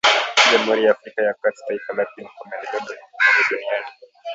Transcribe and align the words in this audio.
Jamhuri 0.51 0.83
ya 0.85 0.91
Afrika 0.91 1.21
ya 1.21 1.33
kati 1.33 1.61
taifa 1.67 1.93
la 1.93 2.05
pili 2.05 2.29
kwa 2.37 2.47
maendeleo 2.47 2.79
duni 2.79 2.99
duniani 3.49 3.87